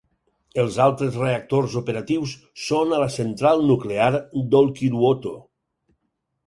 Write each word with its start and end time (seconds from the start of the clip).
Els 0.61 0.77
altres 0.85 1.17
reactors 1.23 1.75
operatius 1.81 2.33
són 2.69 2.97
a 2.99 3.03
la 3.05 3.11
central 3.19 3.65
nuclear 3.69 4.11
d'Olkiluoto. 4.55 5.41